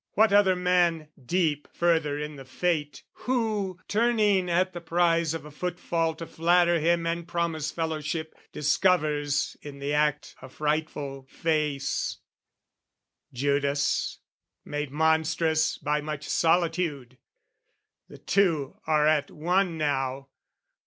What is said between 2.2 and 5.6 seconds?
the fate, Who, turning at the prize of a